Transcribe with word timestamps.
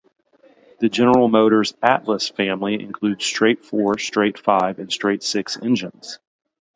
The 0.79 0.89
General 0.89 1.27
Motors 1.27 1.75
"Atlas" 1.83 2.27
family 2.27 2.73
includes 2.81 3.23
straight-four, 3.23 3.99
straight-five, 3.99 4.79
and 4.79 4.91
straight-six 4.91 5.59
engines. 5.61 6.17